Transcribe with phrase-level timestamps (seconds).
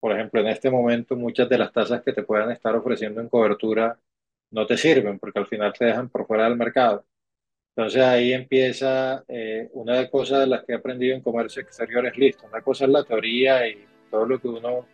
[0.00, 3.28] por ejemplo, en este momento muchas de las tasas que te puedan estar ofreciendo en
[3.28, 3.98] cobertura
[4.50, 7.04] no te sirven porque al final te dejan por fuera del mercado.
[7.76, 11.62] Entonces ahí empieza eh, una de las cosas de las que he aprendido en comercio
[11.62, 12.46] exterior es listo.
[12.46, 14.86] Una cosa es la teoría y todo lo que uno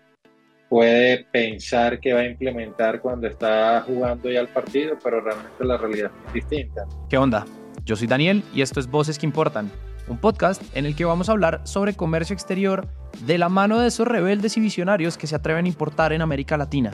[0.68, 5.76] puede pensar que va a implementar cuando está jugando ya el partido, pero realmente la
[5.76, 6.84] realidad es distinta.
[7.08, 7.46] ¿Qué onda?
[7.84, 9.70] Yo soy Daniel y esto es Voces que Importan,
[10.08, 12.88] un podcast en el que vamos a hablar sobre comercio exterior
[13.24, 16.56] de la mano de esos rebeldes y visionarios que se atreven a importar en América
[16.56, 16.92] Latina.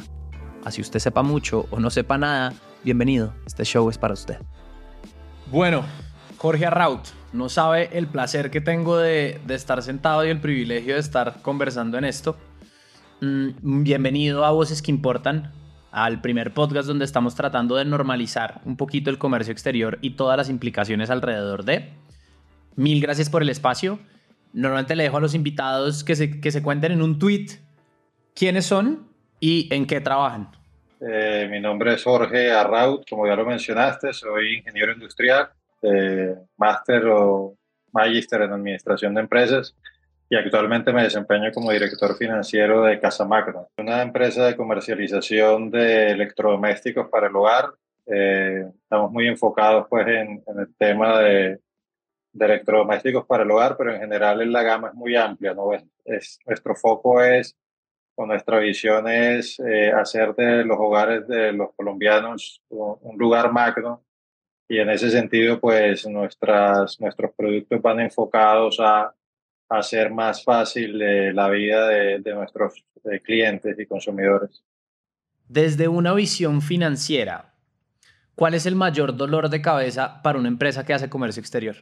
[0.64, 2.52] Así usted sepa mucho o no sepa nada,
[2.84, 4.38] bienvenido, este show es para usted.
[5.50, 5.84] Bueno,
[6.38, 11.00] Jorge Arraut, no sabe el placer que tengo de, estar sentado y el privilegio de
[11.00, 12.36] estar conversando en esto.
[13.20, 15.52] Mm, bienvenido a Voces que Importan,
[15.90, 20.36] al primer podcast donde estamos tratando de normalizar un poquito el comercio exterior y todas
[20.36, 21.92] las implicaciones alrededor de.
[22.76, 23.98] Mil gracias por el espacio.
[24.52, 27.46] Normalmente le dejo a los invitados que se, que se cuenten en un tweet
[28.34, 29.08] quiénes son
[29.40, 30.50] y en qué trabajan.
[31.00, 35.48] Eh, mi nombre es Jorge Arraut, como ya lo mencionaste, soy ingeniero industrial,
[35.82, 37.56] eh, máster o
[37.92, 39.74] magíster en administración de empresas
[40.32, 46.12] y actualmente me desempeño como director financiero de Casa Macro, una empresa de comercialización de
[46.12, 47.74] electrodomésticos para el hogar.
[48.06, 51.58] Eh, estamos muy enfocados pues en, el tema de,
[52.32, 55.54] de, electrodomésticos para el hogar, pero en general la gama es muy amplia.
[55.54, 55.72] ¿no?
[56.04, 57.56] Es, nuestro foco es,
[58.14, 64.04] o nuestra visión es eh, hacer de los hogares de los colombianos un lugar magno
[64.68, 69.14] y en ese sentido pues nuestras, nuestros productos van enfocados a
[69.78, 74.62] hacer más fácil eh, la vida de, nuestros eh, clientes y consumidores.
[75.48, 77.54] Desde una visión financiera,
[78.34, 81.76] ¿cuál es el mayor dolor de cabeza para una empresa que hace comercio exterior?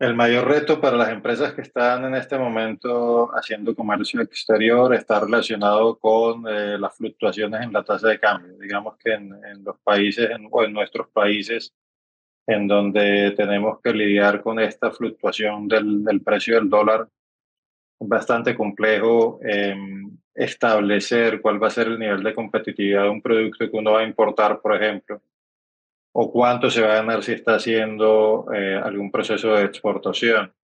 [0.00, 5.20] El mayor reto para las empresas que están en este momento haciendo comercio exterior está
[5.20, 8.54] relacionado con eh, las fluctuaciones en la tasa de cambio.
[8.58, 9.30] Digamos que en,
[9.62, 11.72] los países o en nuestros países
[12.46, 17.08] en donde tenemos que lidiar con esta fluctuación del, del precio del dólar.
[18.00, 23.22] Es bastante complejo em, establecer cuál va a ser el nivel de competitividad de un
[23.22, 25.22] producto que uno va a importar, por ejemplo,
[26.16, 30.54] o cuánto se va a ganar si está haciendo eh, algún proceso de exportación.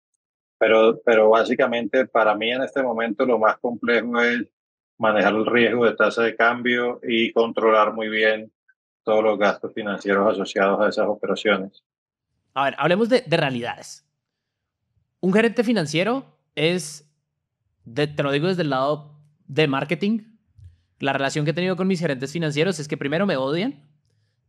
[0.59, 4.47] Pero, pero básicamente para mí en este momento lo más complejo es
[4.97, 8.53] manejar el riesgo de tasa de cambio y controlar muy bien
[9.03, 11.82] todos los gastos financieros asociados a esas operaciones.
[12.55, 14.06] A ver, hablemos de, realidades.
[15.19, 17.11] Un gerente financiero es,
[17.93, 19.17] te lo digo desde el lado
[19.49, 20.21] de marketing,
[21.00, 23.90] la relación que he tenido con mis gerentes financieros es que primero me odian,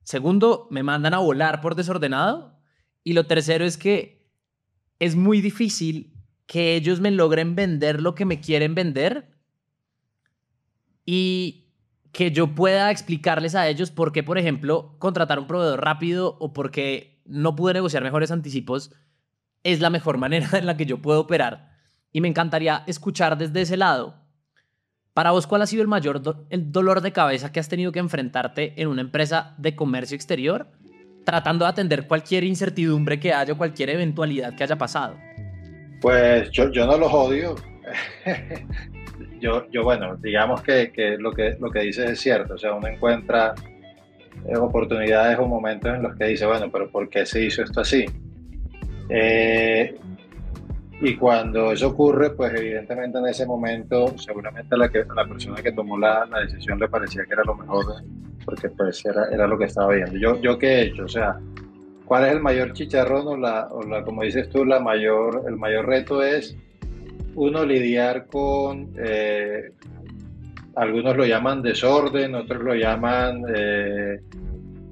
[0.04, 2.60] segundo me mandan a volar por desordenado
[3.04, 4.30] y lo tercero es que
[5.00, 6.14] es muy difícil
[6.46, 9.32] que ellos me logren vender lo que me quieren vender
[11.06, 11.62] y
[12.12, 16.54] que yo pueda explicarles a ellos por qué, por ejemplo, contratar un proveedor rápido o
[16.54, 18.92] por qué no pude negociar mejores anticipos
[19.64, 21.72] es la mejor manera en la que yo puedo operar.
[22.12, 24.16] Y me encantaría escuchar desde ese lado.
[25.22, 28.00] Para vos, ¿cuál ha sido el mayor el dolor de cabeza que has tenido que
[28.00, 30.66] enfrentarte en una empresa de comercio exterior,
[31.24, 35.16] tratando de atender cualquier incertidumbre que haya o cualquier eventualidad que haya pasado?
[36.02, 37.54] Pues yo, no los odio.
[39.40, 42.74] yo, yo bueno, digamos que, que, lo que lo que dices es cierto, o sea,
[42.74, 43.54] uno encuentra
[44.48, 47.82] eh, oportunidades o momentos en los que dice, bueno, pero ¿por qué se hizo esto
[47.82, 48.08] así?
[49.08, 49.94] Eh,
[51.02, 55.56] y cuando eso ocurre, pues evidentemente en ese momento, seguramente a la, que, la persona
[55.62, 57.86] que tomó la, decisión le parecía que era lo mejor,
[58.46, 60.18] porque pues era, era lo que estaba viendo.
[60.18, 61.40] Yo, yo qué he hecho, o sea,
[62.06, 65.58] ¿cuál es el mayor chicharrón o, la, o la, como dices tú, la mayor, el
[65.58, 66.56] mayor reto es
[67.34, 69.72] uno lidiar con, eh,
[70.76, 74.20] algunos lo llaman desorden, otros lo llaman, eh,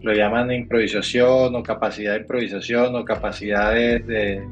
[0.02, 4.44] lo llaman improvisación o capacidad de improvisación o capacidades de,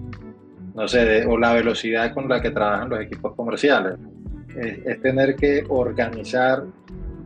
[0.78, 3.98] no sé, o la velocidad con la que trabajan los equipos comerciales.
[4.56, 6.64] Es, tener que organizar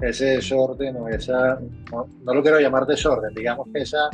[0.02, 1.60] ese desorden o esa,
[1.92, 4.10] no, no, lo quiero llamar desorden, digamos que esa,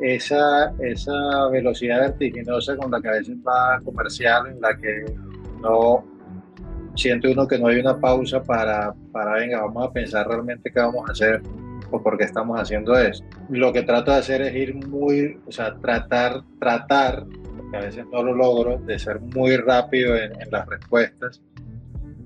[0.00, 5.04] esa, esa velocidad vertiginosa con la que a veces va comercial, en la que
[5.60, 6.04] no
[6.94, 10.80] siente uno que no hay una pausa para, para, venga, vamos a pensar realmente qué
[10.80, 11.42] vamos a hacer
[11.90, 13.24] o por qué estamos haciendo eso.
[13.48, 17.24] Lo que trato de hacer es ir muy, o sea, tratar, tratar,
[17.66, 21.42] porque a veces no lo logro, de ser muy rápido en, las respuestas.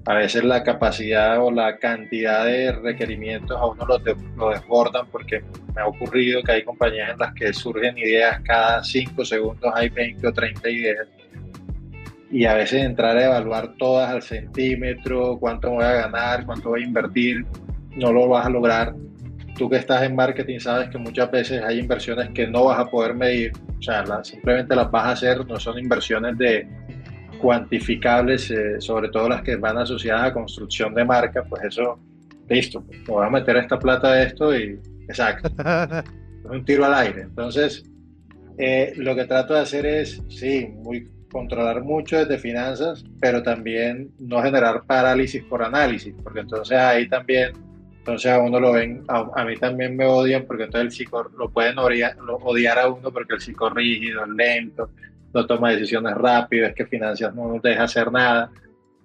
[0.06, 3.98] A veces la capacidad o la cantidad de requerimientos a uno lo,
[4.36, 5.42] lo desbordan porque
[5.74, 9.90] me ha ocurrido que hay compañías en las que surgen ideas cada 5 segundos, hay
[9.90, 11.06] 20 o 30 ideas
[12.30, 16.82] y a veces entrar a evaluar todas al centímetro, cuánto voy a ganar, cuánto voy
[16.82, 17.44] a invertir,
[17.96, 18.94] no lo vas a lograr.
[19.58, 22.86] Tú que estás en marketing sabes que muchas veces hay inversiones que no vas a
[22.86, 26.68] poder medir, o sea, simplemente las vas a hacer, no son inversiones de
[27.40, 31.98] cuantificables, eh, sobre todo las que van asociadas a construcción de marca, pues eso,
[32.48, 34.78] listo, me voy a meter esta plata de esto y
[35.08, 35.50] exacto,
[36.44, 37.22] un tiro al aire.
[37.22, 37.84] Entonces,
[38.58, 44.10] eh, lo que trato de hacer es, sí, muy controlar mucho desde finanzas, pero también
[44.18, 47.52] no generar parálisis por análisis, porque entonces ahí también,
[48.00, 51.50] entonces a uno lo ven, a, mí también me odian, porque entonces el psico lo
[51.50, 54.88] pueden odiar, odiar a uno porque el psico rígido, lento,
[55.34, 58.50] no toma decisiones rápido, es que finanzas no nos deja hacer nada.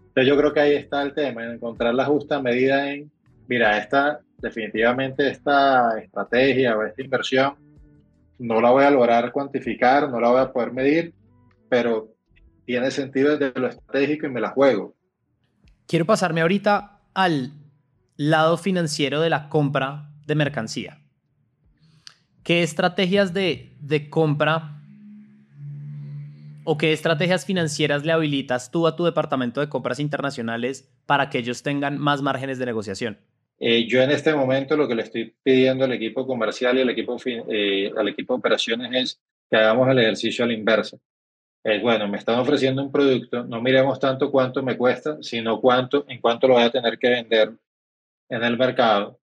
[0.08, 3.12] Entonces yo creo que ahí está el tema, en encontrar la justa medida en,
[3.48, 7.56] mira, esta, definitivamente esta estrategia o esta inversión
[8.40, 11.14] no la voy a lograr cuantificar, no la voy a poder medir,
[11.68, 12.14] pero
[12.66, 14.96] tiene sentido desde lo estratégico y me la juego.
[15.86, 17.52] Quiero pasarme ahorita al
[18.18, 21.00] lado financiero de la compra de mercancía.
[22.44, 24.82] ¿Qué estrategias de, de compra
[26.64, 31.40] o qué estrategias financieras le habilitas tú a tu departamento de compras internacionales para que
[31.40, 33.18] ellos tengan más márgenes de negociación?
[33.60, 36.90] Eh, yo en este momento lo que le estoy pidiendo al equipo comercial y al
[36.90, 40.98] equipo, eh, al equipo operaciones es que hagamos el ejercicio a la inversa
[41.82, 46.22] bueno, me están ofreciendo un producto, no miremos tanto cuánto me cuesta, sino cuánto, en
[46.22, 47.54] cuánto lo voy a tener que vender
[48.30, 49.20] en el mercado,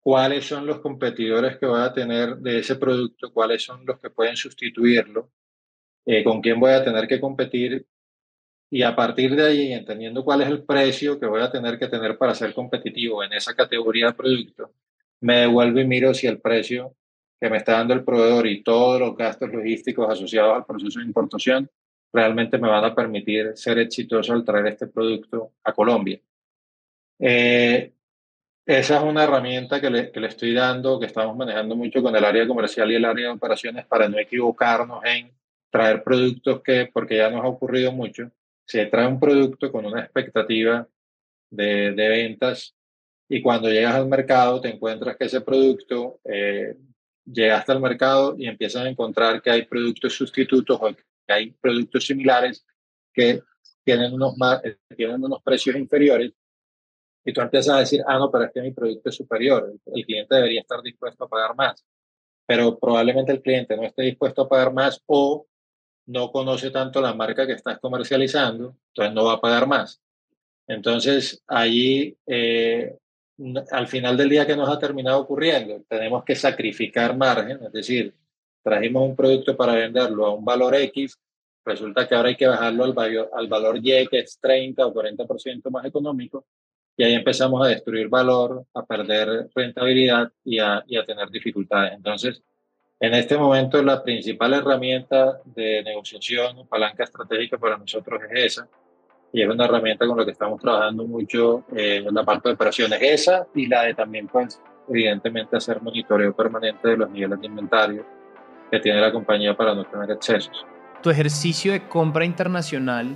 [0.00, 4.10] cuáles son los competidores que voy a tener de ese producto, cuáles son los que
[4.10, 5.30] pueden sustituirlo,
[6.06, 7.86] eh, con quién voy a tener que competir
[8.70, 11.88] y a partir de ahí, entendiendo cuál es el precio que voy a tener que
[11.88, 14.72] tener para ser competitivo en esa categoría de producto,
[15.20, 16.94] me devuelvo y miro si el precio
[17.40, 21.06] que me está dando el proveedor y todos los gastos logísticos asociados al proceso de
[21.06, 21.70] importación
[22.12, 26.20] realmente me van a permitir ser exitoso al traer este producto a Colombia.
[27.18, 27.92] Eh,
[28.66, 32.14] esa es una herramienta que le, que le, estoy dando, que estamos manejando mucho con
[32.14, 35.32] el área comercial y el área de operaciones para no equivocarnos en
[35.70, 38.30] traer productos que, porque ya nos ha ocurrido mucho,
[38.66, 40.86] se trae un producto con una expectativa
[41.50, 42.74] de, de ventas
[43.28, 46.76] y cuando llegas al mercado te encuentras que ese producto eh,
[47.24, 52.06] llegaste al mercado y empiezas a encontrar que hay productos sustitutos o que hay productos
[52.06, 52.66] similares
[53.12, 53.42] que
[53.84, 56.32] tienen unos, más, eh, tienen unos precios inferiores
[57.24, 60.06] y tú empiezas a decir, ah, no, pero es que mi producto es superior, el
[60.06, 61.84] cliente debería estar dispuesto a pagar más,
[62.46, 65.46] pero probablemente el cliente no esté dispuesto a pagar más o
[66.06, 70.00] no conoce tanto la marca que estás comercializando, entonces no va a pagar más.
[70.66, 72.96] Entonces, allí eh,
[73.70, 78.14] al final del día que nos ha terminado ocurriendo, tenemos que sacrificar margen, es decir,
[78.62, 81.16] trajimos un producto para venderlo a un valor X,
[81.64, 84.94] resulta que ahora hay que bajarlo al, valor, al valor Y, que es 30 o
[84.94, 86.46] 40% más económico,
[86.98, 91.92] y ahí empezamos a destruir valor, a perder rentabilidad y a, y a tener dificultades.
[91.92, 92.42] Entonces,
[92.98, 98.68] en este momento la principal herramienta de negociación, palanca estratégica para nosotros es esa,
[99.32, 102.56] y es una herramienta con la que estamos trabajando mucho eh, en la parte de
[102.56, 107.46] operaciones, esa y la de también, pues, evidentemente hacer monitoreo permanente de los niveles de
[107.46, 108.04] inventario
[108.72, 110.66] que tiene la compañía para no tener excesos.
[111.00, 113.14] Tu ejercicio de compra internacional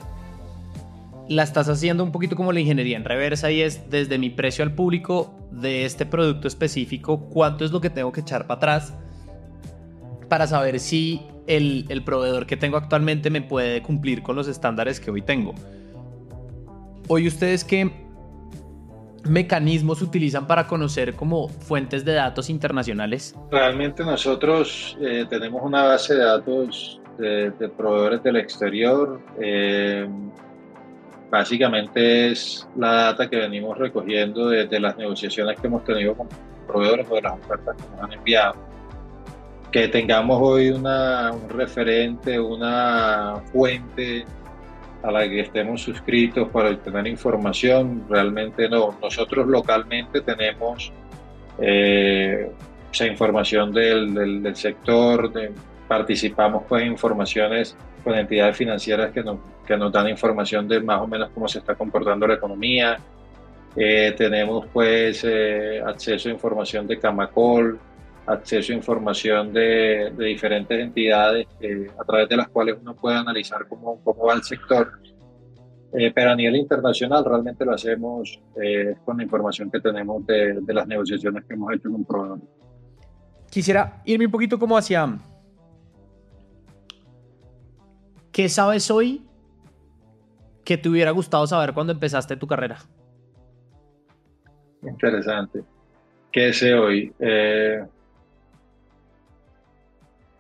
[1.35, 4.65] la estás haciendo un poquito como la ingeniería en reversa y es desde mi precio
[4.65, 8.95] al público de este producto específico, cuánto es lo que tengo que echar para atrás
[10.29, 15.01] para saber si el, el proveedor que tengo actualmente me puede cumplir con los estándares
[15.01, 15.55] que hoy tengo.
[17.09, 17.91] Hoy ustedes qué
[19.29, 23.37] mecanismos utilizan para conocer como fuentes de datos internacionales?
[23.51, 29.21] Realmente nosotros eh, tenemos una base de datos de, proveedores del exterior.
[29.41, 30.09] Eh,
[31.33, 36.29] básicamente es la data que venimos recogiendo desde las negociaciones que hemos tenido con
[36.67, 38.55] proveedores o de las ofertas que nos han enviado.
[39.71, 44.27] Que tengamos hoy una, un referente, una fuente
[45.03, 48.95] a la que estemos suscritos para obtener información, realmente no.
[49.01, 50.93] Nosotros localmente tenemos
[51.59, 52.53] eh,
[52.93, 55.33] esa información del, sector,
[55.89, 61.01] participamos pues en informaciones con entidades financieras que nos, que nos dan información de más
[61.01, 62.99] o menos cómo se está comportando la economía.
[63.75, 67.79] Eh, tenemos pues eh, acceso a información de Camacol,
[68.27, 73.67] acceso a información de, diferentes entidades eh, a través de las cuales uno puede analizar
[73.69, 75.01] cómo, cómo va el sector.
[75.95, 80.61] Eh, pero a nivel internacional realmente lo hacemos eh, con la información que tenemos de,
[80.63, 82.45] de, las negociaciones que hemos hecho con proveedores.
[83.51, 85.19] Quisiera irme un poquito como hacia...
[88.33, 89.23] ¿Qué sabes hoy
[90.65, 92.79] que te hubiera gustado saber cuando empezaste tu carrera?
[94.83, 95.63] Interesante.
[96.33, 97.13] ¿Qué sé hoy?
[97.19, 97.85] Eh,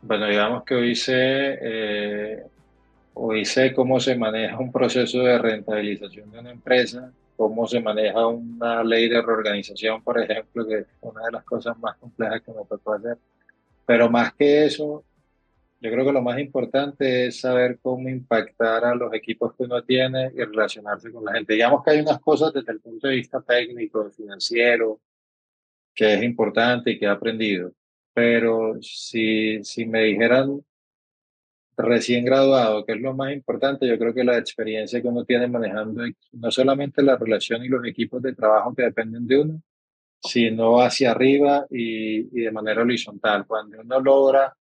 [0.01, 2.43] bueno, digamos que hoy sé, eh,
[3.13, 8.27] hoy sé cómo se maneja un proceso de rentabilización de una empresa, cómo se maneja
[8.27, 12.53] una ley de reorganización, por ejemplo, que es una de las cosas más complejas que
[12.53, 13.19] me tocó hacer.
[13.85, 15.05] Pero más que eso,
[15.83, 19.83] yo creo que lo más importante es saber cómo impactar a los equipos que uno
[19.83, 21.55] tiene y relacionarse con la gente.
[21.55, 25.01] Digamos que hay unas cosas desde el punto de vista técnico, financiero,
[25.93, 27.73] que es importante y que he aprendido.
[28.15, 30.61] Pero si, si me dijeran
[31.77, 35.49] recién graduado, que es lo más importante, yo creo que la experiencia que uno tiene
[35.49, 39.63] manejando no solamente la relación y los equipos de trabajo que dependen de uno,
[40.21, 43.45] sino hacia arriba y, y de manera horizontal.
[43.49, 44.57] Cuando uno logra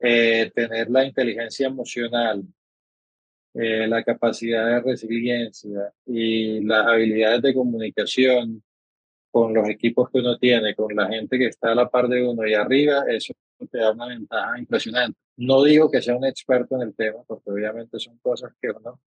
[0.00, 2.44] eh, tener la inteligencia emocional,
[3.54, 8.62] eh, la capacidad de resiliencia y las habilidades de comunicación
[9.30, 12.26] con los equipos que uno tiene, con la gente que está a la par de
[12.26, 13.34] uno y arriba, eso
[13.70, 15.18] te da una ventaja impresionante.
[15.36, 19.00] No digo que sea un experto en el tema, porque obviamente son cosas que uno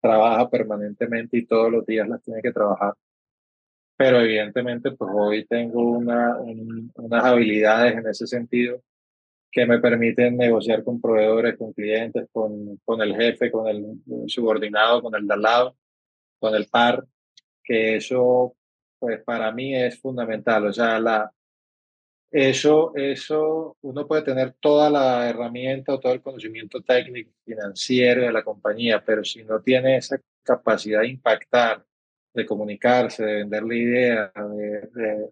[0.00, 2.94] trabaja permanentemente y todos los días las tiene que trabajar.
[3.96, 8.80] Pero evidentemente, pues hoy tengo una, unas habilidades en ese sentido
[9.50, 13.84] que me permiten negociar con proveedores, con clientes, con, con el jefe, con el
[14.26, 15.76] subordinado, con el de al lado,
[16.38, 17.04] con el par,
[17.64, 18.56] que eso,
[18.98, 20.66] pues para mí es fundamental.
[20.66, 21.32] O sea, la,
[22.30, 28.32] eso, eso, uno puede tener toda la herramienta o todo el conocimiento técnico, financiero de
[28.32, 31.84] la compañía, pero si no tiene esa capacidad de impactar,
[32.34, 35.30] de comunicarse, de vender la idea, de, de,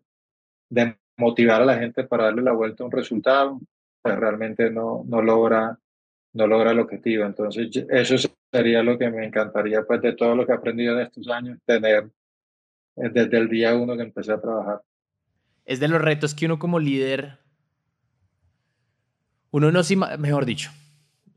[0.70, 3.60] de motivar a la gente para darle la vuelta a un resultado,
[4.06, 5.78] pues realmente no, no, logra,
[6.32, 7.24] no logra el objetivo.
[7.24, 11.06] Entonces, eso sería lo que me encantaría, pues de todo lo que he aprendido en
[11.06, 12.08] estos años, tener
[12.96, 14.80] eh, desde el día uno que empecé a trabajar.
[15.64, 17.38] Es de los retos que uno como líder,
[19.50, 19.80] uno no,
[20.18, 20.70] mejor dicho,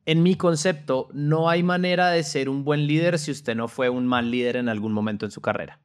[0.06, 3.90] en mi concepto, no hay manera de ser un buen líder si usted no fue
[3.90, 5.80] un mal líder en algún momento en su carrera.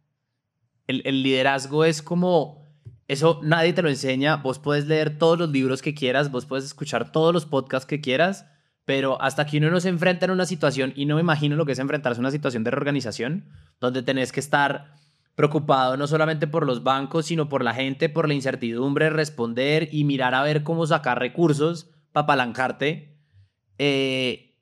[0.87, 2.64] El, el liderazgo es como
[3.09, 4.37] eso nadie te lo enseña.
[4.37, 8.01] Vos puedes leer todos los libros que quieras, vos puedes escuchar todos los podcasts que
[8.01, 8.47] quieras,
[8.85, 11.67] pero hasta que uno no se enfrenta en una situación, y no me imagino lo
[11.67, 13.49] que es enfrentarse a una situación de reorganización,
[13.81, 14.95] donde tenés que estar
[15.35, 20.05] preocupado no solamente por los bancos, sino por la gente, por la incertidumbre, responder y
[20.05, 23.19] mirar a ver cómo sacar recursos para apalancarte,
[23.79, 24.57] eh,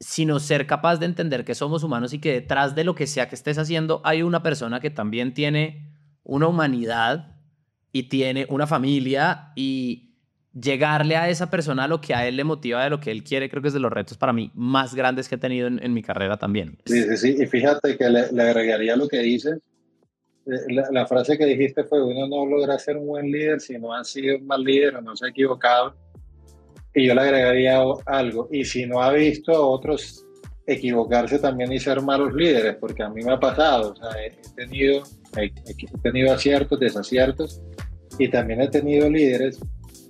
[0.00, 3.28] sino ser capaz de entender que somos humanos y que detrás de lo que sea
[3.28, 5.92] que estés haciendo hay una persona que también tiene
[6.22, 7.33] una humanidad
[7.94, 10.10] y tiene una familia y
[10.52, 13.48] llegarle a esa persona lo que a él le motiva de lo que él quiere,
[13.48, 16.02] creo que es de los retos para mí más grandes que he tenido en, mi
[16.02, 16.76] carrera también.
[16.86, 17.36] Sí, sí, sí.
[17.38, 19.60] Y fíjate que le, agregaría lo que dices.
[20.46, 23.94] Eh, la, frase que dijiste fue, uno no logra ser un buen líder si no
[23.94, 25.94] ha sido un mal líder o no se ha equivocado.
[26.96, 30.24] Y yo le agregaría algo, y si no ha visto a otros
[30.66, 34.32] equivocarse también y ser malos líderes, porque a mí me ha pasado, o sea, he,
[34.54, 35.02] tenido,
[35.36, 35.50] he,
[36.02, 37.60] tenido aciertos, desaciertos,
[38.18, 39.58] y también he tenido líderes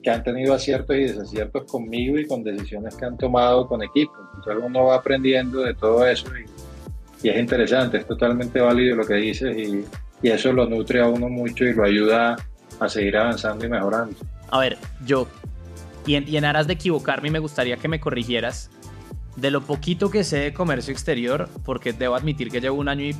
[0.03, 4.17] que han tenido aciertos y desaciertos conmigo y con decisiones que han tomado con equipos.
[4.37, 9.15] Entonces uno va aprendiendo de todo eso y, es interesante, es totalmente válido lo que
[9.15, 9.83] dices y,
[10.23, 12.37] y, eso lo nutre a uno mucho y lo ayuda
[12.79, 14.15] a seguir avanzando y mejorando.
[14.51, 15.27] A ver, yo,
[16.07, 18.71] y en, y en aras de equivocarme, me gustaría que me corrigieras
[19.37, 23.05] de lo poquito que sé de comercio exterior, porque debo admitir que llevo un año
[23.07, 23.17] y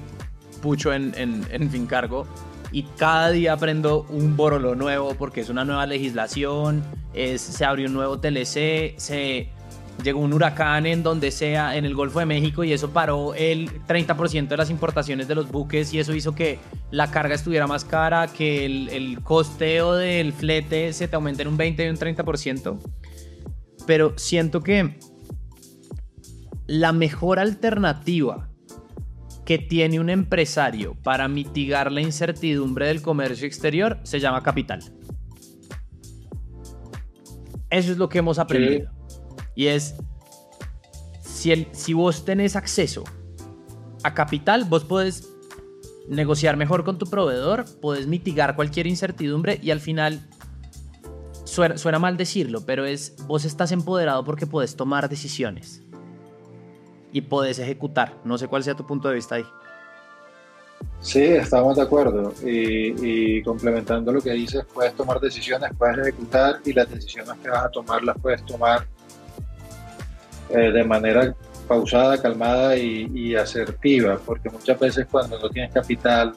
[0.61, 2.27] pucho en, en, en Fincargo,
[2.75, 6.83] y cada día aprendo un borolo nuevo porque es una nueva legislación,
[7.15, 9.49] es, se abrió un nuevo TLC, se
[10.03, 13.71] llegó un huracán en donde sea, en el Golfo de México, y eso paró el
[13.87, 16.59] 30% de las importaciones de los buques y eso hizo que
[16.91, 21.49] la carga estuviera más cara, que el, el costeo del flete se te aumente en
[21.49, 22.77] un 20 y un 30%.
[23.87, 24.99] Pero siento que
[26.67, 28.49] la mejor alternativa
[29.45, 34.81] que tiene un empresario para mitigar la incertidumbre del comercio exterior se llama capital.
[37.71, 38.91] Eso es lo que hemos aprendido.
[39.55, 39.97] Y es,
[41.21, 43.05] si, el, si vos tenés acceso
[44.03, 45.29] a capital, vos podés
[46.09, 50.29] negociar mejor con tu proveedor, podés mitigar cualquier incertidumbre y al final,
[51.45, 55.85] suena, suena mal decirlo, pero es, vos estás empoderado porque podés tomar decisiones
[57.15, 58.13] y podés ejecutar.
[58.25, 59.47] No sé cuál sea tu punto de vista ahí.
[61.01, 62.35] Sí, estamos de acuerdo.
[62.45, 67.65] Y, complementando lo que dices, puedes tomar decisiones, puedes ejecutar y las decisiones que vas
[67.67, 68.85] a tomar las puedes tomar
[70.51, 71.33] eh, de manera
[71.69, 76.35] pausada, calmada y, asertiva, porque muchas veces cuando no tienes capital,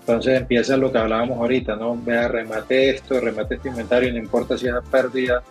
[0.00, 1.94] entonces empieza lo que hablábamos ahorita, ¿no?
[1.94, 5.42] Vea, remate esto, remate este inventario, no importa si es pérdida,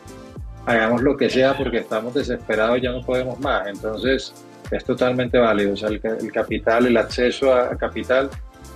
[0.65, 3.67] hagamos lo que sea porque estamos desesperados, ya no podemos más.
[3.67, 4.34] Entonces,
[4.72, 5.74] es totalmente válido.
[5.74, 8.29] O sea, el, capital, el acceso a, capital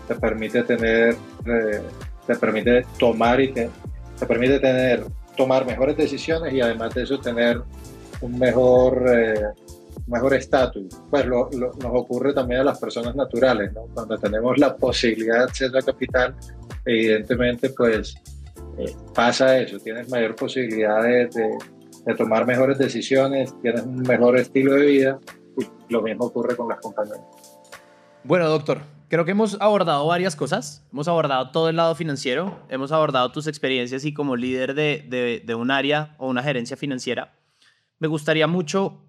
[0.08, 1.16] te permite tener,
[1.46, 1.82] eh,
[2.26, 3.70] te permite tomar y te,
[4.20, 5.04] te permite tener,
[5.36, 7.62] tomar mejores decisiones y además de eso tener
[8.22, 9.46] un mejor eh,
[10.08, 10.88] mejor estatus.
[11.10, 13.86] Pues lo, nos ocurre también a las personas naturales, ¿no?
[13.94, 16.36] Cuando tenemos la posibilidad de acceso a capital,
[16.86, 18.16] evidentemente pues
[18.78, 21.28] eh, pasa eso, tienes mayor posibilidad de,
[22.06, 25.20] de, tomar mejores decisiones, tienes un mejor estilo de vida
[25.90, 27.20] lo mismo ocurre con las compañías.
[28.24, 30.86] Bueno, doctor, creo que hemos abordado varias cosas.
[30.92, 35.56] Hemos abordado todo el lado financiero, hemos abordado tus experiencias y como líder de, de,
[35.56, 37.34] un área o una gerencia financiera.
[37.98, 39.02] Me gustaría mucho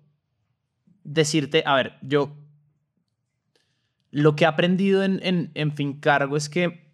[1.05, 2.37] decirte, a ver, yo
[4.11, 6.91] lo que he aprendido en, en, en Fincargo es que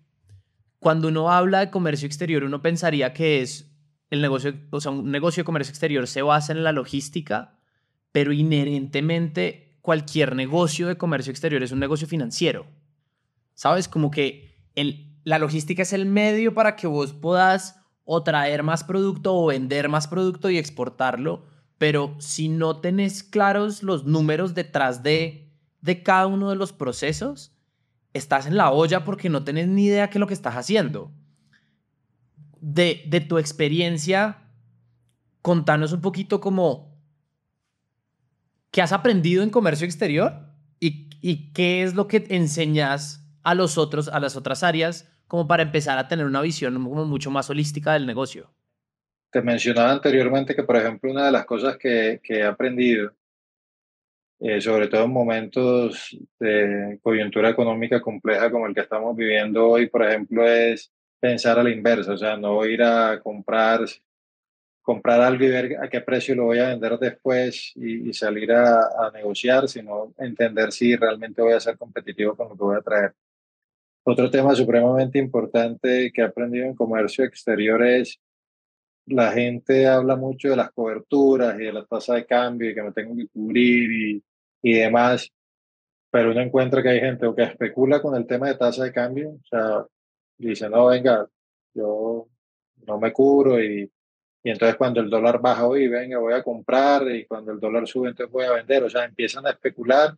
[0.78, 3.72] cuando uno habla de comercio exterior, uno pensaría que es
[4.10, 7.55] el negocio, o sea, un negocio de comercio exterior se basa en la logística,
[8.16, 12.64] pero inherentemente cualquier negocio de comercio exterior es un negocio financiero.
[13.52, 13.88] ¿Sabes?
[13.88, 18.84] Como que el, la logística es el medio para que vos puedas o traer más
[18.84, 21.44] producto o vender más producto y exportarlo
[21.76, 27.54] pero si no tenés claros los números detrás de, de cada uno de los procesos,
[28.14, 31.12] estás en la olla porque no tenés ni idea qué es lo que estás haciendo.
[32.62, 34.48] De, de tu experiencia,
[35.42, 36.95] contanos un poquito como
[38.70, 40.32] qué has aprendido en comercio exterior
[40.80, 45.46] y, y qué es lo que enseñas a los otros, a las otras áreas, como
[45.46, 48.50] para empezar a tener una visión mucho más holística del negocio.
[49.30, 53.12] Te mencionaba anteriormente que, por ejemplo, una de las cosas que, he aprendido,
[54.40, 59.88] eh, sobre todo en momentos de coyuntura económica compleja como el que estamos viviendo hoy,
[59.88, 63.80] por ejemplo, es pensar a la inversa, o sea, no ir a comprar,
[64.86, 68.82] comprar algo y ver a qué precio lo voy a vender después y, salir a,
[68.82, 72.82] a, negociar, sino entender si realmente voy a ser competitivo con lo que voy a
[72.82, 73.12] traer.
[74.04, 78.20] Otro tema supremamente importante que he aprendido en comercio exterior es
[79.06, 82.82] la gente habla mucho de las coberturas y de la tasa de cambio y que
[82.84, 84.24] me tengo que cubrir y,
[84.62, 85.32] y demás,
[86.12, 89.30] pero uno encuentra que hay gente que especula con el tema de tasa de cambio,
[89.30, 89.84] o sea,
[90.38, 91.28] dice, no, venga,
[91.74, 92.28] yo
[92.86, 93.90] no me cubro y,
[94.46, 97.88] y entonces cuando el dólar baja hoy, venga, voy a comprar y cuando el dólar
[97.88, 100.16] sube, entonces voy a vender, o sea, empiezan a especular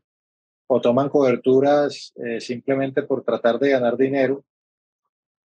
[0.66, 4.44] o toman coberturas eh, simplemente por tratar de ganar dinero,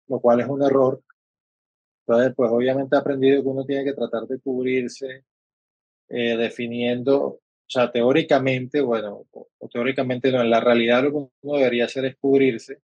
[0.09, 1.01] lo cual es un error.
[2.01, 5.23] Entonces, pues obviamente he aprendido que uno tiene que tratar de cubrirse
[6.09, 11.59] eh, definiendo, o sea, teóricamente, bueno, o, teóricamente no, en la realidad lo que uno
[11.59, 12.81] debería hacer es cubrirse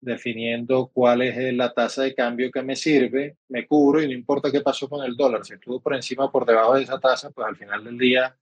[0.00, 4.50] definiendo cuál es la tasa de cambio que me sirve, me cubro y no importa
[4.50, 7.30] qué pasó con el dólar, si estuvo por encima o por debajo de esa tasa,
[7.30, 8.36] pues al final del día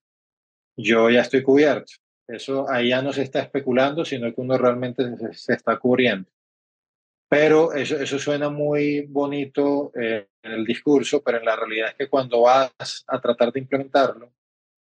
[0.77, 1.93] yo ya estoy cubierto.
[2.29, 6.29] Eso ahí ya no se está especulando, sino que uno realmente se está cubriendo.
[7.29, 11.95] Pero eso, eso suena muy bonito eh, en el discurso, pero en la realidad es
[11.95, 14.33] que cuando vas a tratar de implementarlo,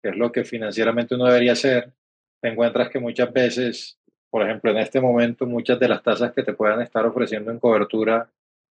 [0.02, 1.94] que es lo que financieramente uno debería hacer,
[2.42, 3.97] te encuentras que muchas veces,
[4.30, 7.60] por ejemplo, en este momento, muchas de las tasas que te puedan estar ofreciendo en
[7.60, 8.30] cobertura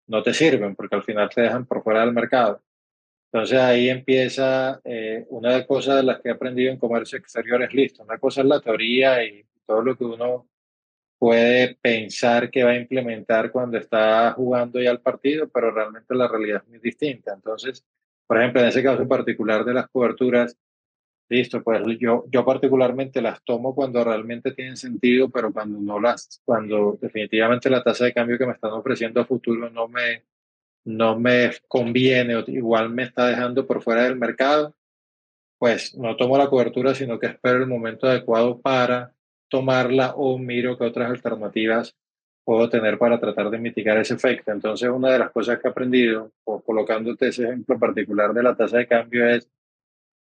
[0.08, 2.62] no te sirven porque al final te dejan por fuera del mercado.
[3.32, 7.18] Entonces ahí empieza eh, una de las cosas de las que he aprendido en comercio
[7.18, 8.04] exterior es listo.
[8.04, 10.48] Una cosa es la teoría y todo lo que uno
[11.18, 16.28] puede pensar que va a implementar cuando está jugando ya el partido, pero realmente la
[16.28, 17.34] realidad es muy distinta.
[17.34, 17.84] Entonces,
[18.28, 20.58] por ejemplo, en ese caso particular de las coberturas,
[21.30, 26.42] listo, pues yo, yo particularmente las tomo cuando realmente tienen sentido, pero cuando no las,
[26.46, 30.24] cuando definitivamente la tasa de cambio que me están ofreciendo a futuro no me,
[30.86, 34.76] no me conviene igual me está dejando por fuera del mercado,
[35.58, 39.14] pues no tomo la cobertura, sino que espero el momento adecuado para
[39.50, 41.96] tomarla o miro qué otras alternativas
[42.44, 44.52] puedo tener para tratar de mitigar ese efecto.
[44.52, 48.56] Entonces, una de las cosas que he aprendido, o colocándote ese ejemplo particular de la
[48.56, 49.50] tasa de cambio, es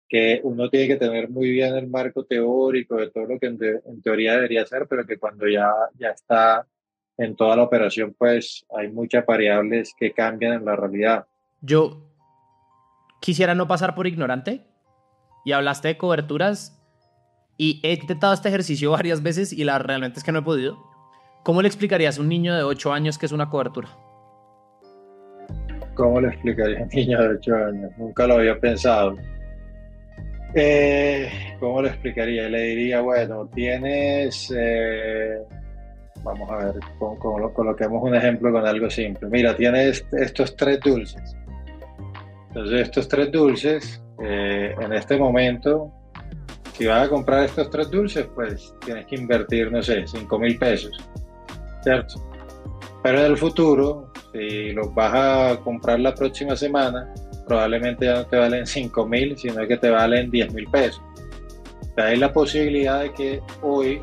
[0.08, 4.02] que uno tiene que tener muy bien el marco teórico de todo lo que en,
[4.02, 6.66] teoría debería ser, pero que cuando ya, ya está
[7.18, 11.26] en toda la operación, pues hay muchas variables que cambian en la realidad.
[11.60, 12.08] Yo
[13.20, 14.64] quisiera no pasar por ignorante
[15.44, 16.80] y hablaste de coberturas
[17.56, 20.78] y he intentado este ejercicio varias veces y la realmente es que no he podido.
[21.44, 23.88] ¿Cómo le explicarías a un niño de 8 años que es una cobertura?
[25.94, 27.90] ¿Cómo le explicaría a un niño de 8 años?
[27.98, 29.16] Nunca lo había pensado.
[30.54, 32.48] Eh, ¿Cómo lo explicaría?
[32.48, 35.38] Le diría, bueno, tienes, eh,
[36.22, 36.74] vamos a ver,
[37.54, 39.28] coloquemos un ejemplo con algo simple.
[39.28, 41.36] Mira, tienes estos tres dulces.
[42.48, 45.92] Entonces, estos tres dulces, eh, en este momento,
[46.72, 50.58] si vas a comprar estos tres dulces, pues tienes que invertir, no sé, 5 mil
[50.58, 50.96] pesos,
[51.82, 52.24] ¿cierto?
[53.02, 57.12] Pero en el futuro, si los vas a comprar la próxima semana,
[57.48, 61.02] probablemente ya no te valen 5 mil, sino que te valen 10 mil pesos.
[61.96, 64.00] hay la posibilidad de que hoy,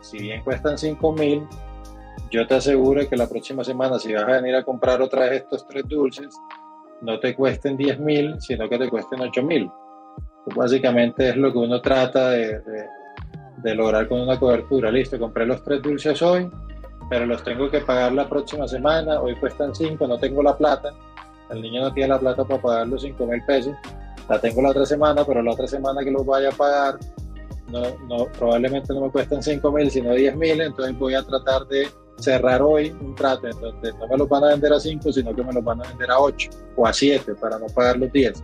[0.00, 1.46] si bien cuestan 5 mil,
[2.30, 5.42] yo te aseguro que la próxima semana, si vas a venir a comprar otra vez
[5.42, 6.36] estos tres dulces,
[7.00, 9.70] no te cuesten 10 mil, sino que te cuesten 8 mil.
[10.44, 12.60] Pues básicamente es lo que uno trata de,
[13.62, 14.90] de lograr con una cobertura.
[14.90, 16.50] Listo, compré los tres dulces hoy,
[17.08, 19.20] pero los tengo que pagar la próxima semana.
[19.20, 20.90] Hoy cuestan 5, no tengo la plata
[21.50, 23.74] el niño no tiene la plata para pagar los 5 mil pesos,
[24.28, 26.98] la tengo la otra semana, pero la otra semana que los vaya a pagar,
[28.38, 32.62] probablemente no me cuesten 5 mil, sino 10 mil, entonces voy a tratar de cerrar
[32.62, 35.42] hoy un trato en donde no me los van a vender a 5, sino que
[35.42, 38.42] me los van a vender a 8 o a 7 para no pagar los 10.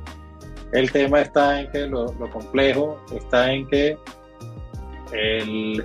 [0.73, 3.99] El tema está en que lo, complejo está en que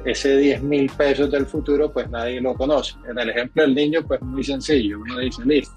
[0.05, 2.95] ese 10 mil pesos del futuro, pues nadie lo conoce.
[3.07, 4.99] En el ejemplo del niño, pues muy sencillo.
[4.99, 5.75] Uno dice, listo,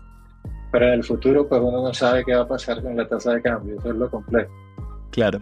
[0.75, 3.35] pero en el futuro pues uno no sabe qué va a pasar con la tasa
[3.35, 4.53] de cambio, eso es lo complejo.
[5.13, 5.41] Claro.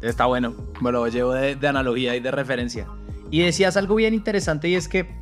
[0.00, 2.86] Está bueno, me lo llevo de, de analogía y de referencia.
[3.32, 5.12] Y decías algo bien interesante y es que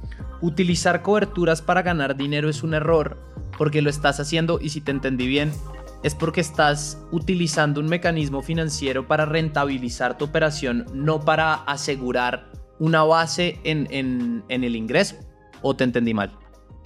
[0.42, 3.16] utilizar coberturas para ganar dinero es un error
[3.56, 5.50] porque lo estás haciendo y si te entendí bien
[6.02, 13.02] es porque estás utilizando un mecanismo financiero para rentabilizar tu operación, no para asegurar una
[13.02, 15.16] base en, en, en el ingreso.
[15.62, 16.36] ¿O te entendí mal?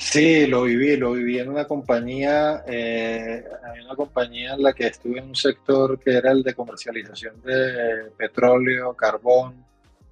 [0.01, 4.87] Sí, lo viví, lo viví en una compañía, eh, hay una compañía en la que
[4.87, 9.63] estuve en un sector que era el de comercialización de petróleo, carbón,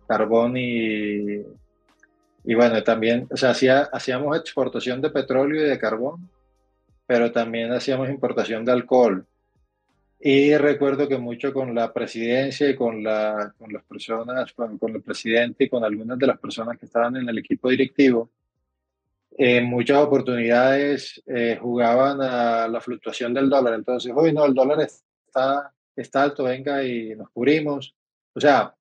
[0.07, 1.43] carbón y,
[2.45, 6.29] y bueno, también, o sea, hacía, hacíamos exportación de petróleo y de carbón,
[7.07, 9.27] pero también hacíamos importación de alcohol.
[10.21, 13.55] Y recuerdo que mucho con la presidencia y con las
[13.89, 17.71] personas, con el presidente y con algunas de las personas que estaban en el equipo
[17.71, 18.31] directivo,
[19.41, 23.75] en muchas oportunidades eh, jugaban a la fluctuación del dólar.
[23.75, 27.95] Entonces, hoy no, el dólar está, está alto, venga y nos cubrimos.
[28.35, 28.75] O sea,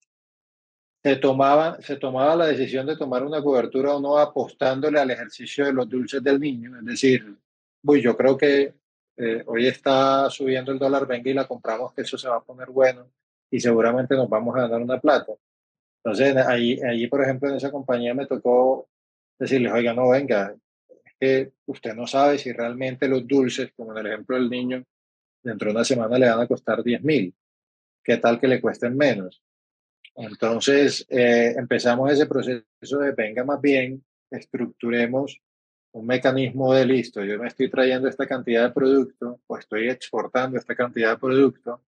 [1.03, 5.63] se tomaba, se tomaba la decisión de tomar una cobertura o no apostándole al ejercicio
[5.63, 6.75] de los dulces del niño.
[6.79, 7.37] Es decir,
[7.83, 8.73] uy, yo creo que
[9.15, 12.43] eh, hoy está subiendo el dólar, venga y la compramos, que eso se va a
[12.43, 13.07] poner bueno
[13.51, 15.33] y seguramente nos vamos a ganar una plata.
[16.03, 18.87] Entonces, ahí, allí, por ejemplo, en esa compañía me tocó
[19.37, 20.55] decirles, oiga, no, venga,
[20.89, 24.83] es que usted no sabe si realmente los dulces, como en el ejemplo del niño,
[25.43, 27.33] dentro de una semana le van a costar 10 mil.
[28.03, 29.41] ¿Qué tal que le cuesten menos?
[30.15, 35.39] Entonces eh, empezamos ese proceso de, venga, más bien, estructuremos
[35.91, 37.23] un mecanismo de listo.
[37.23, 41.83] Yo me estoy trayendo esta cantidad de producto o estoy exportando esta cantidad de producto.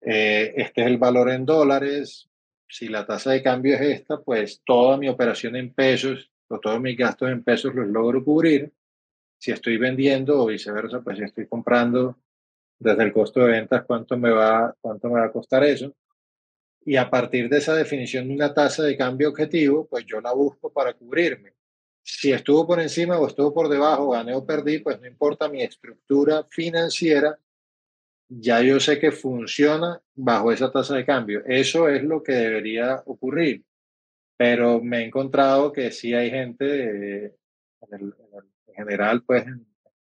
[0.00, 2.28] Eh, este es el valor en dólares.
[2.68, 6.96] Si la tasa de cambio es esta, pues toda mi operación en pesos todos mis
[6.96, 8.72] gastos en pesos los logro cubrir.
[9.38, 12.18] Si estoy vendiendo o viceversa, pues si estoy comprando
[12.78, 15.94] desde el costo de ventas, ¿cuánto me va, cuánto me va a costar eso?
[16.84, 20.32] Y a partir de esa definición de una tasa de cambio objetivo, pues yo la
[20.32, 21.52] busco para cubrirme.
[22.02, 25.62] Si estuvo por encima o estuvo por debajo, gané o perdí, pues no importa mi
[25.62, 27.38] estructura financiera,
[28.28, 31.42] ya yo sé que funciona bajo esa tasa de cambio.
[31.46, 33.64] Eso es lo que debería ocurrir
[34.38, 37.36] pero me he encontrado que sí hay gente, eh,
[37.90, 38.14] en,
[38.74, 39.44] general, pues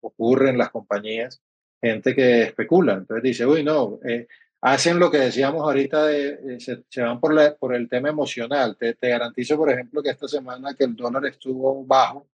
[0.01, 1.43] ocurre en las compañías,
[1.83, 2.95] gente que especula.
[2.95, 4.29] Entonces dice, uy, no, eh,
[4.61, 8.77] hacen lo que decíamos ahorita, de, eh, se, van por, la, por el tema emocional.
[8.79, 12.29] Te, te, garantizo, por ejemplo, que esta semana que el dólar estuvo bajo,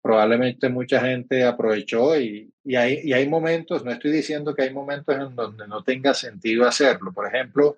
[0.00, 4.72] probablemente mucha gente aprovechó y, y, hay, y hay momentos, no estoy diciendo que hay
[4.72, 7.12] momentos en donde no tenga sentido hacerlo.
[7.12, 7.76] Por ejemplo,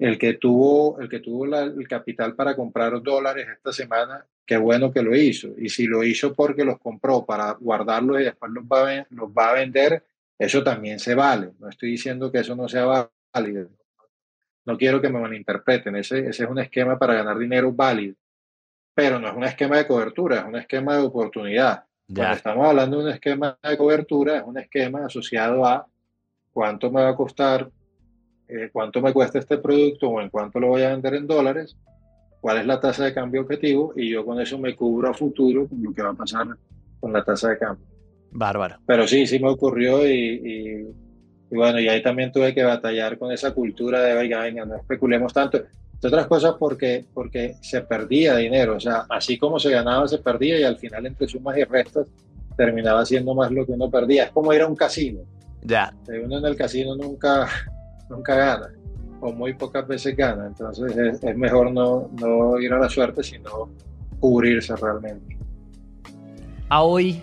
[0.00, 4.90] el que tuvo, el, que tuvo el capital para comprar dólares esta semana, qué bueno
[4.90, 5.48] que lo hizo.
[5.58, 9.28] Y si lo hizo porque los compró para guardarlos y después los va, a, los
[9.28, 10.02] va a vender,
[10.38, 11.52] eso también se vale.
[11.58, 13.68] No estoy diciendo que eso no sea válido.
[14.64, 15.94] No quiero que me malinterpreten.
[15.96, 18.14] Ese, ese es un esquema para ganar dinero válido.
[18.94, 21.84] Pero no es un esquema de cobertura, es un esquema de oportunidad.
[22.12, 25.86] Cuando estamos hablando de un esquema de cobertura, es un esquema asociado a
[26.52, 27.70] cuánto me va a costar
[28.50, 31.76] eh, cuánto me cuesta este producto o en cuánto lo voy a vender en dólares,
[32.40, 35.68] cuál es la tasa de cambio objetivo y yo con eso me cubro a futuro
[35.68, 36.46] con lo que va a pasar
[36.98, 37.86] con la tasa de cambio.
[38.32, 38.76] Bárbaro.
[38.86, 40.86] Pero sí, sí me ocurrió y,
[41.50, 45.32] bueno, y ahí también tuve que batallar con esa cultura de, oiga, venga, no especulemos
[45.32, 45.58] tanto.
[45.58, 50.18] De otras cosas porque, porque se perdía dinero, o sea, así como se ganaba, se
[50.18, 52.06] perdía y al final entre sumas y restas
[52.56, 54.24] terminaba siendo más lo que uno perdía.
[54.24, 55.20] Es como ir a un casino.
[55.62, 55.92] Ya.
[56.24, 57.48] Uno en el casino nunca,
[58.10, 58.72] nunca gana,
[59.20, 63.22] o muy pocas veces gana, entonces es, es mejor no, no ir a la suerte,
[63.22, 63.70] sino
[64.18, 65.38] cubrirse realmente.
[66.68, 67.22] A hoy,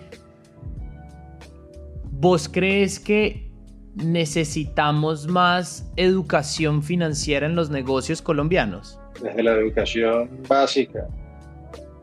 [2.10, 3.48] ¿vos crees que
[3.94, 8.98] necesitamos más educación financiera en los negocios colombianos?
[9.22, 11.06] Desde la educación básica.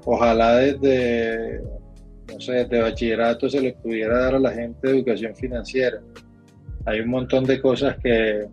[0.06, 1.62] Ojalá desde,
[2.32, 6.00] no sé, desde bachillerato se le pudiera dar a la gente educación financiera.
[6.86, 8.46] Hay un montón de cosas que,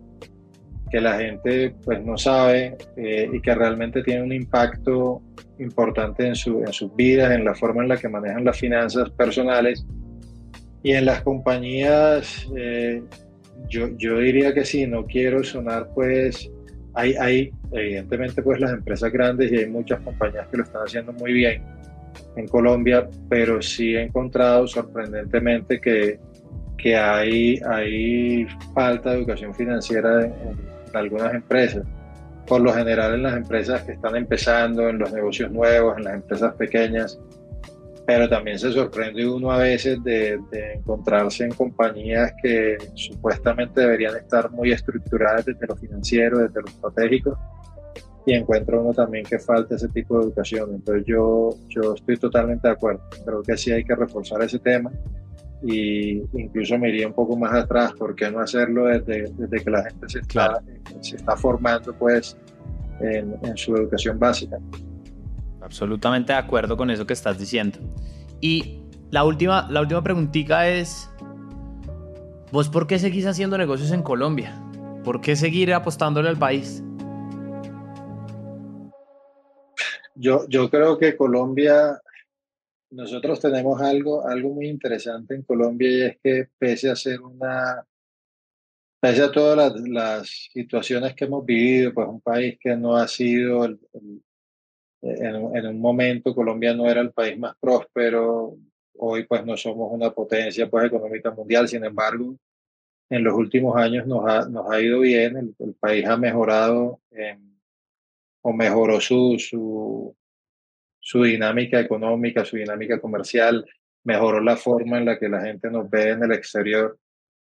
[0.93, 5.23] que la gente pues no sabe eh, y que realmente tienen un impacto
[5.57, 9.09] importante en, su, en sus vidas, en la forma en la que manejan las finanzas
[9.09, 9.83] personales.
[10.83, 13.01] Y en las compañías eh,
[13.67, 16.47] yo, yo diría que sí, no quiero sonar pues,
[16.93, 21.11] hay, hay evidentemente pues las empresas grandes y hay muchas compañías que lo están haciendo
[21.13, 21.63] muy bien
[22.35, 26.19] en Colombia, pero sí he encontrado sorprendentemente que,
[26.77, 31.83] que hay, hay falta de educación financiera en, en algunas empresas.
[32.47, 36.15] Por lo general en las empresas que están empezando, en los negocios nuevos, en las
[36.15, 37.19] empresas pequeñas,
[38.05, 40.39] pero también se sorprende uno a veces de,
[40.75, 47.37] encontrarse en compañías que supuestamente deberían estar muy estructuradas desde lo financiero, desde lo estratégico,
[48.25, 50.71] y encuentra uno también que falta ese tipo de educación.
[50.73, 54.91] Entonces yo, yo estoy totalmente de acuerdo, creo que sí hay que reforzar ese tema
[55.63, 59.69] y incluso me iría un poco más atrás, ¿por qué no hacerlo desde, desde que
[59.69, 60.61] la gente se está,
[61.01, 62.37] se está formando pues
[62.99, 64.57] en, en su educación básica?
[65.61, 67.79] Absolutamente de acuerdo con eso que estás diciendo.
[68.41, 71.09] Y la última, la última preguntita es,
[72.51, 74.61] ¿vos por qué seguís haciendo negocios en Colombia?
[75.03, 76.83] ¿Por qué seguir apostándole al país?
[80.15, 82.01] Yo, yo creo que Colombia,
[82.93, 87.85] nosotros tenemos algo, algo muy interesante en Colombia y es que pese a ser una,
[89.01, 93.07] pese a todas las, las situaciones que hemos vivido, pues un país que no ha
[93.07, 93.79] sido el,
[95.01, 98.55] en, un momento Colombia no era el país más próspero,
[98.95, 102.35] hoy pues no somos una potencia pues económica mundial, sin embargo,
[103.09, 106.99] en los últimos años nos ha, nos ha ido bien, el, país ha mejorado
[108.43, 110.15] o mejoró su, su,
[111.03, 113.65] su dinámica económica, su dinámica comercial,
[114.05, 116.97] mejoró la forma en la que la gente nos ve en el exterior.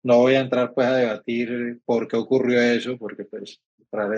[0.03, 3.59] No voy a entrar pues a debatir por qué ocurrió eso, porque pues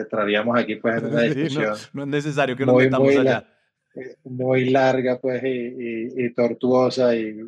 [0.10, 1.76] traeríamos aquí pues en una discusión.
[1.94, 3.48] no, es necesario que nos muy, metamos allá.
[3.96, 7.40] Eh, muy larga pues y, tortuosa y,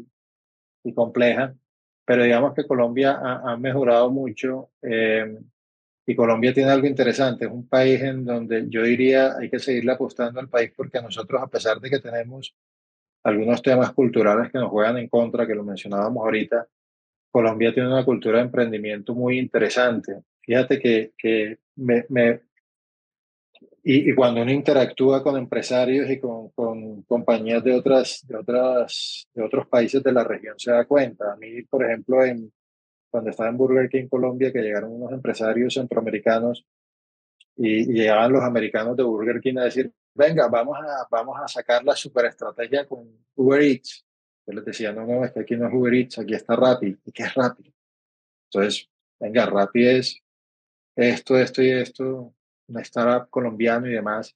[0.85, 1.53] y, compleja,
[2.05, 5.37] pero digamos que Colombia ha, mejorado mucho eh,
[6.05, 9.93] y Colombia tiene algo interesante, es un país en donde yo diría hay que seguirle
[9.93, 12.53] apostando al país porque nosotros a pesar de que tenemos
[13.23, 16.67] algunos temas culturales que nos juegan en contra, que lo mencionábamos ahorita,
[17.31, 20.23] Colombia tiene una cultura de emprendimiento muy interesante.
[20.41, 22.41] Fíjate que, que me, me
[23.85, 29.43] y, cuando uno interactúa con empresarios y con, con, compañías de, otras, de, otras, de
[29.43, 31.33] otros países de la región, se da cuenta.
[31.33, 32.51] A mí, por ejemplo, en,
[33.13, 36.65] cuando estaba en Burger King Colombia, que llegaron unos empresarios centroamericanos
[37.55, 41.83] y, llegaban los americanos de Burger King a decir, venga, vamos a, vamos a sacar
[41.83, 44.03] la superestrategia con Uber Eats.
[44.47, 46.97] Yo les decía, no, no, es que aquí no es Uber Eats, aquí está Rappi.
[47.05, 47.71] ¿Y qué es Rappi?
[48.51, 50.19] Entonces, venga, Rappi es
[50.95, 52.33] esto, esto y esto,
[52.67, 54.35] una startup colombiano y demás.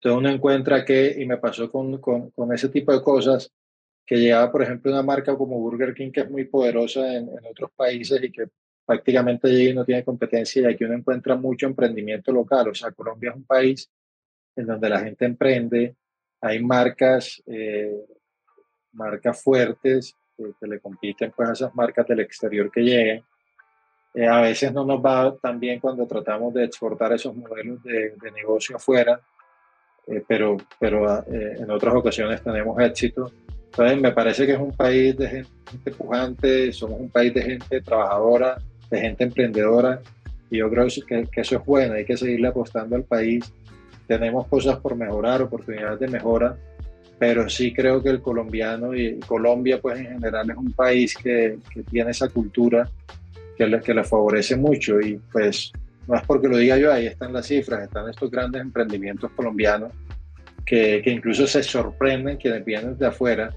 [0.00, 3.52] Entonces uno encuentra que, y me pasó con, con, con, ese tipo de cosas,
[4.06, 7.46] que llegaba, por ejemplo, una marca como Burger King, que es muy poderosa en, en
[7.50, 8.46] otros países y que
[8.84, 12.68] prácticamente llega y no tiene competencia, y aquí uno encuentra mucho emprendimiento local.
[12.68, 13.90] O sea, Colombia es un país
[14.56, 15.96] en donde la gente emprende,
[16.40, 17.94] hay marcas eh,
[18.92, 23.24] marcas fuertes que, le compiten pues a esas marcas del exterior que lleguen.
[24.14, 28.14] Eh, a veces no nos va tan bien cuando tratamos de exportar esos modelos de,
[28.20, 29.20] de negocio afuera,
[30.06, 33.32] eh, pero, pero eh, en otras ocasiones tenemos éxito.
[33.72, 37.80] Entonces me parece que es un país de gente pujante, somos un país de gente
[37.80, 38.58] trabajadora,
[38.90, 39.98] de gente emprendedora,
[40.50, 43.50] y yo creo que, que eso es bueno, hay que seguirle apostando al país.
[44.06, 46.54] Tenemos cosas por mejorar, oportunidades de mejora,
[47.18, 51.56] pero sí creo que el colombiano y Colombia pues en general es un país que,
[51.72, 52.86] que tiene esa cultura
[53.56, 55.72] que le, que le favorece mucho y pues
[56.06, 59.92] no es porque lo diga yo, ahí están las cifras, están estos grandes emprendimientos colombianos
[60.66, 63.54] que, que incluso se sorprenden quienes vienen de afuera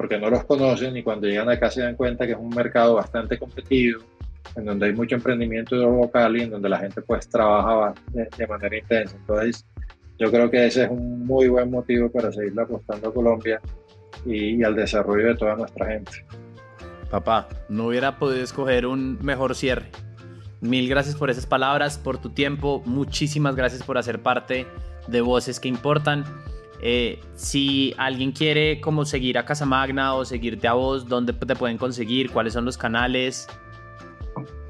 [0.00, 2.94] porque no los conocen y cuando llegan acá se dan cuenta que es un mercado
[2.94, 4.00] bastante competido,
[4.56, 8.78] en donde hay mucho emprendimiento local y en donde la gente pues trabaja de, manera
[8.78, 9.14] intensa.
[9.14, 9.66] Entonces,
[10.18, 13.60] yo creo que ese es un muy buen motivo para seguir apostando a Colombia
[14.24, 16.12] y, al desarrollo de toda nuestra gente.
[17.10, 19.90] Papá, no hubiera podido escoger un mejor cierre.
[20.62, 22.82] Mil gracias por esas palabras, por tu tiempo.
[22.86, 24.66] Muchísimas gracias por hacer parte
[25.08, 26.24] de Voces que Importan.
[26.82, 31.76] Eh, si alguien quiere como seguir a Casamagna o seguirte a vos, ¿dónde te pueden
[31.76, 32.30] conseguir?
[32.30, 33.46] ¿Cuáles son los canales?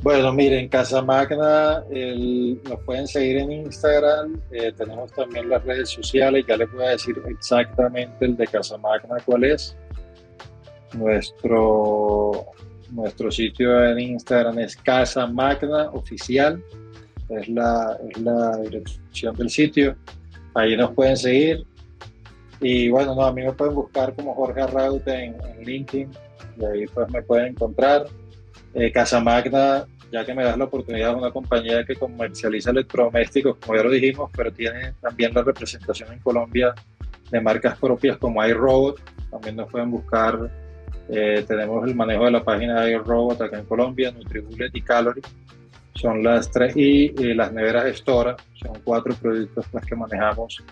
[0.02, 1.84] Bueno, miren, Casamagna
[2.64, 6.90] nos pueden seguir en Instagram, eh, tenemos también las redes sociales, ya les voy a
[6.90, 9.76] decir exactamente el de Casamagna cuál es.
[10.94, 12.46] Nuestro,
[12.90, 16.62] nuestro sitio en Instagram es Casamagna Oficial,
[17.28, 19.96] es la, es la dirección del sitio.
[20.54, 21.64] Ahí nos pueden seguir.
[22.60, 26.10] Y bueno, no, a mí me pueden buscar como Jorge Arraute en, en LinkedIn
[26.58, 28.06] y ahí pues me pueden encontrar.
[28.74, 33.56] Eh, Casa Magna, ya que me das la oportunidad, es una compañía que comercializa electrodomésticos,
[33.56, 36.74] como ya lo dijimos, pero tiene también la representación en Colombia
[37.30, 39.00] de marcas propias como iRobot.
[39.30, 40.50] También nos pueden buscar.
[41.08, 45.22] Eh, tenemos el manejo de la página de iRobot acá en Colombia, NutriBullet y Calorie.
[45.94, 46.76] Son las tres.
[46.76, 50.62] Y, las neveras Stora, son cuatro productos las que manejamos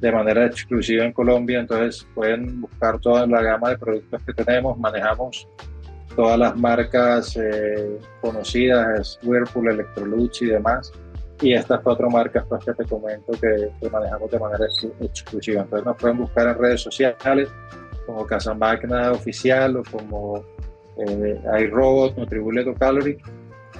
[0.00, 1.60] de manera exclusiva en Colombia.
[1.60, 4.78] Entonces pueden buscar toda la gama de productos que tenemos.
[4.78, 5.48] Manejamos
[6.14, 10.92] todas las marcas eh, conocidas, Whirlpool, Electrolux y demás.
[11.40, 14.66] Y estas cuatro marcas pues, que te comento que, manejamos de manera
[15.00, 15.62] exclusiva.
[15.62, 17.48] Entonces nos pueden buscar en redes sociales
[18.06, 20.44] como Casa Magna Oficial o como
[20.98, 23.18] eh, iRobot, Nutribullet o Calorie.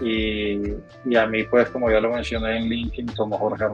[0.00, 0.74] Y,
[1.04, 3.64] y, a mí, pues, como ya lo mencioné en LinkedIn, como Jorge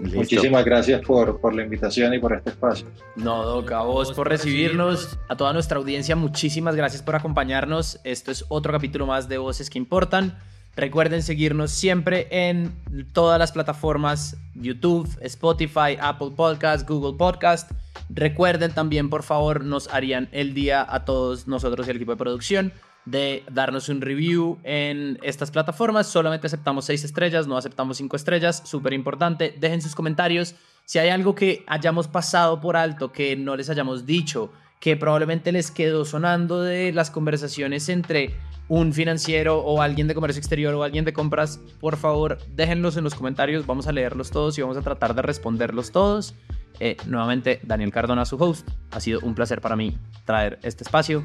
[0.00, 0.14] Raúl.
[0.14, 2.86] Muchísimas gracias por, por, la invitación y por este espacio.
[3.16, 8.00] No, Doc, a vos por recibirnos, a toda nuestra audiencia, muchísimas gracias por acompañarnos.
[8.04, 10.38] Esto es otro capítulo más de Voces que Importan.
[10.76, 12.76] Recuerden seguirnos siempre en
[13.14, 17.70] todas las plataformas YouTube, Spotify, Apple Podcast, Google Podcast.
[18.10, 22.18] Recuerden también, por favor, nos harían el día a todos nosotros y el equipo de
[22.18, 22.72] producción
[23.06, 26.08] de darnos un review en estas plataformas.
[26.08, 28.62] Solamente aceptamos 6 estrellas, no aceptamos 5 estrellas.
[28.64, 29.54] Súper importante.
[29.58, 30.54] Dejen sus comentarios.
[30.84, 35.52] Si hay algo que hayamos pasado por alto, que no les hayamos dicho, que probablemente
[35.52, 38.34] les quedó sonando de las conversaciones entre
[38.68, 43.04] un financiero o alguien de comercio exterior o alguien de compras, por favor déjenlos en
[43.04, 43.66] los comentarios.
[43.66, 46.34] Vamos a leerlos todos y vamos a tratar de responderlos todos.
[46.78, 48.68] Eh, nuevamente, Daniel Cardona, su host.
[48.90, 51.24] Ha sido un placer para mí traer este espacio